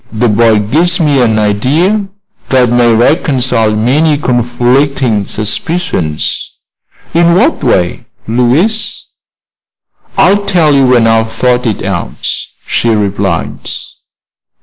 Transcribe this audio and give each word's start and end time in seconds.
The 0.11 0.29
boy 0.29 0.57
gives 0.57 0.99
me 0.99 1.21
an 1.21 1.37
idea 1.37 2.07
that 2.49 2.69
may 2.71 2.91
reconcile 2.91 3.75
many 3.75 4.17
conflicting 4.17 5.27
suspicions." 5.27 6.49
"In 7.13 7.35
what 7.35 7.63
way, 7.63 8.05
Louise?" 8.27 9.05
"I'll 10.17 10.43
tell 10.47 10.73
you 10.73 10.87
when 10.87 11.05
I've 11.05 11.31
thought 11.31 11.67
it 11.67 11.83
out," 11.85 12.35
she 12.65 12.89
replied. 12.89 13.59